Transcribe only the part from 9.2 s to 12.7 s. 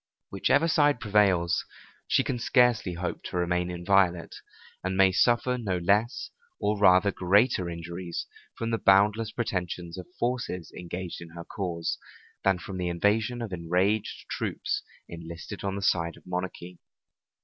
pretensions of forces engaged in her cause, than